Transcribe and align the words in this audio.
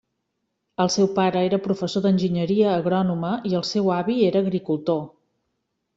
El 0.85 0.89
seu 0.93 1.09
pare 1.19 1.43
era 1.49 1.59
professor 1.67 2.03
d'enginyeria 2.05 2.71
agrònoma 2.79 3.35
i 3.51 3.55
el 3.61 3.69
seu 3.73 3.95
avi 3.99 4.17
era 4.31 4.45
agricultor. 4.47 5.05